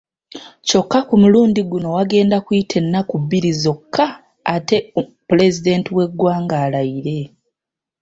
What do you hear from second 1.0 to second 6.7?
ku mulundi guno wagenda kuyita ennaku bbiri zokka ate Pulezidenti w'eggwanga